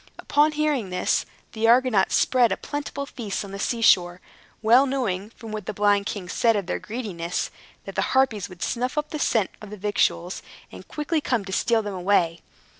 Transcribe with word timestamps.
Upon 0.17 0.53
hearing 0.53 0.89
this, 0.89 1.27
the 1.51 1.67
Argonauts 1.67 2.15
spread 2.15 2.51
a 2.51 2.57
plentiful 2.57 3.05
feast 3.05 3.45
on 3.45 3.51
the 3.51 3.59
sea 3.59 3.83
shore, 3.83 4.19
well 4.63 4.87
knowing, 4.87 5.29
from 5.29 5.51
what 5.51 5.67
the 5.67 5.75
blind 5.75 6.07
king 6.07 6.27
said 6.27 6.55
of 6.55 6.65
their 6.65 6.79
greediness, 6.79 7.51
that 7.85 7.93
the 7.93 8.01
Harpies 8.17 8.49
would 8.49 8.63
snuff 8.63 8.97
up 8.97 9.11
the 9.11 9.19
scent 9.19 9.51
of 9.61 9.69
the 9.69 9.77
victuals, 9.77 10.41
and 10.71 10.87
quickly 10.87 11.21
come 11.21 11.45
to 11.45 11.53
steal 11.53 11.83
them 11.83 11.93
away. 11.93 12.39